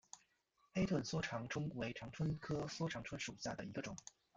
[0.73, 3.95] 黑盾梭长蝽为长蝽科梭长蝽属下的一个种。